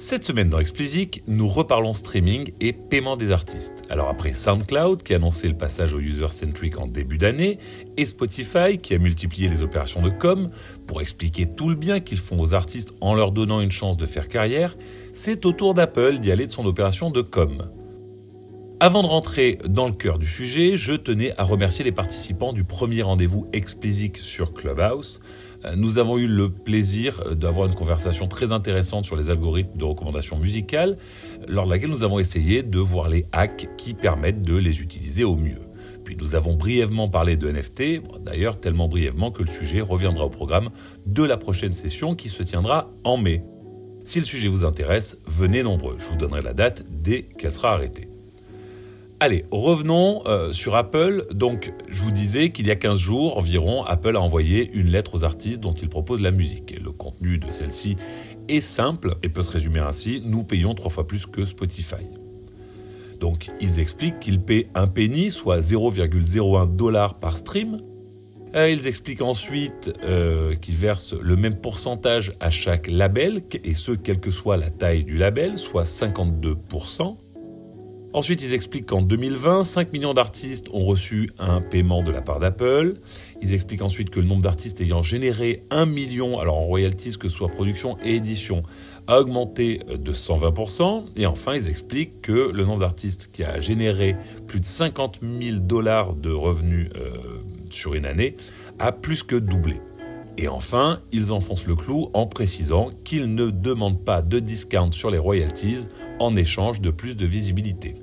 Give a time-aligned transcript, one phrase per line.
[0.00, 3.82] Cette semaine dans Explicit, nous reparlons streaming et paiement des artistes.
[3.90, 7.58] Alors après SoundCloud qui a annoncé le passage au user-centric en début d'année
[7.96, 10.50] et Spotify qui a multiplié les opérations de com
[10.86, 14.06] pour expliquer tout le bien qu'ils font aux artistes en leur donnant une chance de
[14.06, 14.76] faire carrière,
[15.12, 17.68] c'est au tour d'Apple d'y aller de son opération de com.
[18.78, 22.62] Avant de rentrer dans le cœur du sujet, je tenais à remercier les participants du
[22.62, 25.20] premier rendez-vous Explicit sur Clubhouse.
[25.64, 29.84] Euh, nous avons eu le plaisir d'avoir une conversation très intéressante sur les algorithmes de
[29.84, 30.98] recommandation musicale,
[31.46, 35.24] lors de laquelle nous avons essayé de voir les hacks qui permettent de les utiliser
[35.24, 35.60] au mieux.
[36.04, 40.30] Puis nous avons brièvement parlé de NFT, d'ailleurs tellement brièvement que le sujet reviendra au
[40.30, 40.70] programme
[41.06, 43.42] de la prochaine session qui se tiendra en mai.
[44.04, 47.72] Si le sujet vous intéresse, venez nombreux, je vous donnerai la date dès qu'elle sera
[47.72, 48.08] arrêtée.
[49.20, 51.26] Allez, revenons euh, sur Apple.
[51.32, 55.16] Donc, je vous disais qu'il y a 15 jours environ, Apple a envoyé une lettre
[55.16, 56.78] aux artistes dont il propose la musique.
[56.80, 57.96] Le contenu de celle-ci
[58.46, 62.06] est simple et peut se résumer ainsi nous payons trois fois plus que Spotify.
[63.18, 67.78] Donc, ils expliquent qu'ils paient un penny, soit 0,01 dollar par stream.
[68.54, 73.90] Euh, ils expliquent ensuite euh, qu'ils versent le même pourcentage à chaque label, et ce,
[73.90, 77.16] quelle que soit la taille du label, soit 52%.
[78.18, 82.40] Ensuite, ils expliquent qu'en 2020, 5 millions d'artistes ont reçu un paiement de la part
[82.40, 82.94] d'Apple.
[83.42, 87.28] Ils expliquent ensuite que le nombre d'artistes ayant généré 1 million, alors en royalties que
[87.28, 88.64] ce soit production et édition,
[89.06, 91.04] a augmenté de 120%.
[91.14, 94.16] Et enfin, ils expliquent que le nombre d'artistes qui a généré
[94.48, 97.38] plus de 50 000 dollars de revenus euh,
[97.70, 98.36] sur une année
[98.80, 99.80] a plus que doublé.
[100.38, 105.08] Et enfin, ils enfoncent le clou en précisant qu'ils ne demandent pas de discount sur
[105.08, 105.86] les royalties
[106.18, 107.94] en échange de plus de visibilité.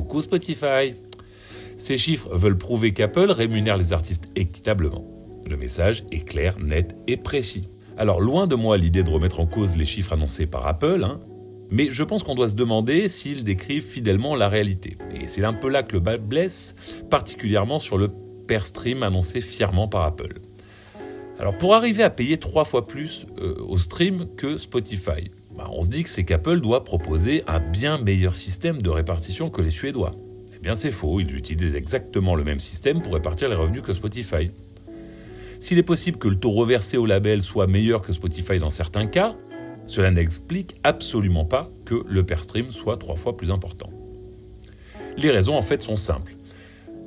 [0.00, 0.94] Coucou Spotify
[1.76, 5.04] Ces chiffres veulent prouver qu'Apple rémunère les artistes équitablement.
[5.46, 7.68] Le message est clair, net et précis.
[7.98, 11.20] Alors loin de moi l'idée de remettre en cause les chiffres annoncés par Apple, hein,
[11.70, 14.96] mais je pense qu'on doit se demander s'ils décrivent fidèlement la réalité.
[15.12, 16.74] Et c'est un peu là que le bas blesse,
[17.10, 18.08] particulièrement sur le
[18.48, 20.40] per stream annoncé fièrement par Apple.
[21.38, 25.82] Alors pour arriver à payer trois fois plus euh, au stream que Spotify, bah, on
[25.82, 29.70] se dit que c'est qu'Apple doit proposer un bien meilleur système de répartition que les
[29.70, 30.14] Suédois.
[30.56, 33.92] Eh bien c'est faux, ils utilisent exactement le même système pour répartir les revenus que
[33.92, 34.52] Spotify.
[35.58, 39.06] S'il est possible que le taux reversé au label soit meilleur que Spotify dans certains
[39.06, 39.36] cas,
[39.84, 43.90] cela n'explique absolument pas que le per stream soit trois fois plus important.
[45.18, 46.36] Les raisons en fait sont simples.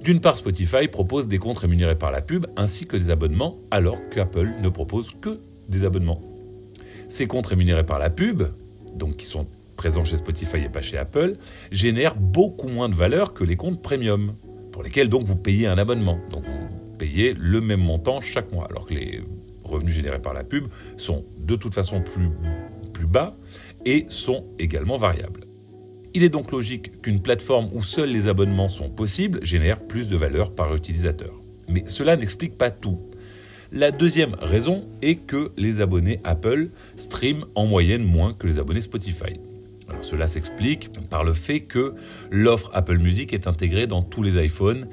[0.04, 3.98] D'une part, Spotify propose des comptes rémunérés par la pub ainsi que des abonnements alors
[4.12, 5.40] qu'Apple ne propose que
[5.70, 6.22] des abonnements.
[7.14, 8.42] Ces comptes rémunérés par la pub,
[8.96, 11.36] donc qui sont présents chez Spotify et pas chez Apple,
[11.72, 14.34] génèrent beaucoup moins de valeur que les comptes premium,
[14.72, 16.18] pour lesquels vous payez un abonnement.
[16.32, 19.22] Donc vous payez le même montant chaque mois, alors que les
[19.64, 22.32] revenus générés par la pub sont de toute façon plus,
[22.94, 23.38] plus bas
[23.86, 25.42] et sont également variables.
[26.16, 30.18] Il est donc logique qu'une plateforme où seuls les abonnements sont possibles génère plus de
[30.18, 31.44] valeur par utilisateur.
[31.70, 33.00] Mais cela n'explique pas tout.
[33.76, 38.82] La deuxième raison est que les abonnés Apple streament en moyenne moins que les abonnés
[38.82, 39.40] Spotify.
[39.90, 41.96] Alors cela s'explique par le fait que
[42.30, 44.88] l'offre Apple Music est intégrée dans tous les iPhones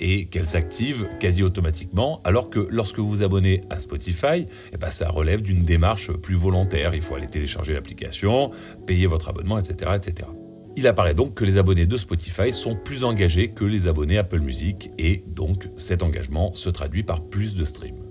[0.00, 4.90] et qu'elle s'active quasi automatiquement, alors que lorsque vous vous abonnez à Spotify, eh ben
[4.90, 6.94] ça relève d'une démarche plus volontaire.
[6.94, 8.50] Il faut aller télécharger l'application,
[8.86, 10.26] payer votre abonnement, etc., etc.
[10.74, 14.40] Il apparaît donc que les abonnés de Spotify sont plus engagés que les abonnés Apple
[14.40, 18.01] Music et donc cet engagement se traduit par plus de streams.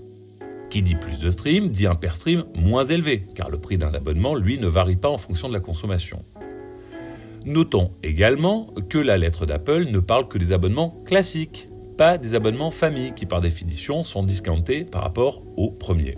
[0.71, 3.93] Qui dit plus de streams dit un per stream moins élevé, car le prix d'un
[3.93, 6.23] abonnement, lui, ne varie pas en fonction de la consommation.
[7.45, 11.67] Notons également que la lettre d'Apple ne parle que des abonnements classiques,
[11.97, 16.17] pas des abonnements famille qui par définition sont discountés par rapport aux premiers.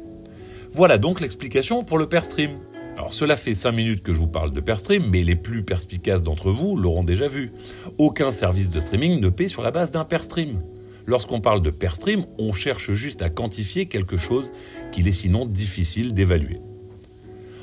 [0.72, 2.60] Voilà donc l'explication pour le per stream.
[2.96, 5.64] Alors cela fait 5 minutes que je vous parle de per stream, mais les plus
[5.64, 7.54] perspicaces d'entre vous l'auront déjà vu.
[7.98, 10.62] Aucun service de streaming ne paie sur la base d'un per stream.
[11.06, 14.52] Lorsqu'on parle de per stream, on cherche juste à quantifier quelque chose
[14.92, 16.60] qu'il est sinon difficile d'évaluer.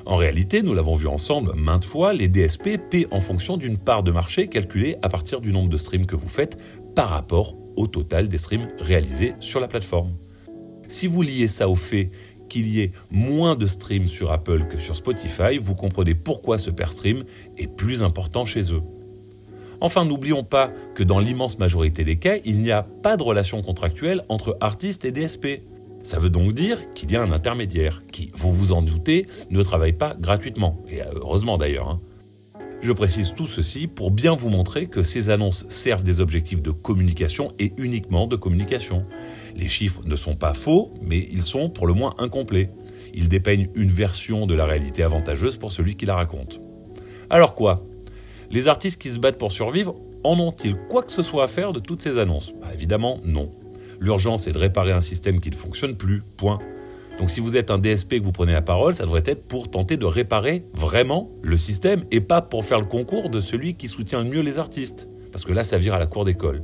[0.06, 4.02] En réalité, nous l'avons vu ensemble maintes fois, les DSP paient en fonction d'une part
[4.02, 6.58] de marché calculée à partir du nombre de streams que vous faites
[6.94, 10.14] par rapport au total des streams réalisés sur la plateforme.
[10.88, 12.10] Si vous liez ça au fait
[12.48, 16.70] qu'il y ait moins de streams sur Apple que sur Spotify, vous comprenez pourquoi ce
[16.70, 17.24] per stream
[17.56, 18.82] est plus important chez eux.
[19.80, 23.62] Enfin, n'oublions pas que dans l'immense majorité des cas, il n'y a pas de relation
[23.62, 25.62] contractuelle entre artistes et DSP.
[26.02, 29.62] Ça veut donc dire qu'il y a un intermédiaire qui, vous vous en doutez, ne
[29.62, 31.88] travaille pas gratuitement, et heureusement d'ailleurs.
[31.88, 32.00] Hein.
[32.82, 36.70] Je précise tout ceci pour bien vous montrer que ces annonces servent des objectifs de
[36.70, 39.04] communication et uniquement de communication.
[39.54, 42.70] Les chiffres ne sont pas faux, mais ils sont pour le moins incomplets.
[43.12, 46.62] Ils dépeignent une version de la réalité avantageuse pour celui qui la raconte.
[47.28, 47.84] Alors quoi?
[48.50, 49.94] Les artistes qui se battent pour survivre
[50.24, 52.52] en ont-ils quoi que ce soit à faire de toutes ces annonces?
[52.60, 53.52] Bah, Évidemment, non.
[54.00, 56.58] L'urgence est de réparer un système qui ne fonctionne plus, point.
[57.18, 59.70] Donc si vous êtes un DSP que vous prenez la parole, ça devrait être pour
[59.70, 63.86] tenter de réparer vraiment le système et pas pour faire le concours de celui qui
[63.86, 65.06] soutient le mieux les artistes.
[65.30, 66.62] Parce que là, ça vire à la cour d'école.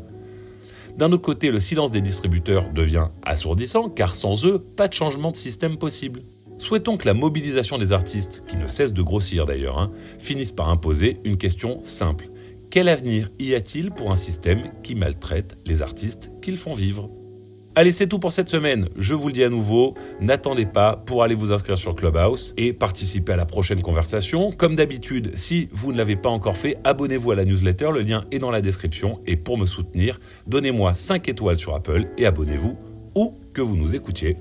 [0.97, 5.31] D'un autre côté, le silence des distributeurs devient assourdissant car sans eux, pas de changement
[5.31, 6.23] de système possible.
[6.59, 10.71] Souhaitons que la mobilisation des artistes, qui ne cesse de grossir d'ailleurs, hein, finisse par
[10.71, 12.29] imposer une question simple.
[12.71, 17.11] Quel avenir y a-t-il pour un système qui maltraite les artistes qu'ils font vivre?
[17.79, 18.89] Allez, c'est tout pour cette semaine.
[18.97, 22.73] Je vous le dis à nouveau, n'attendez pas pour aller vous inscrire sur Clubhouse et
[22.73, 24.51] participer à la prochaine conversation.
[24.51, 28.25] Comme d'habitude, si vous ne l'avez pas encore fait, abonnez-vous à la newsletter, le lien
[28.31, 29.21] est dans la description.
[29.27, 32.79] Et pour me soutenir, donnez-moi 5 étoiles sur Apple et abonnez-vous
[33.15, 34.39] où que vous nous écoutiez.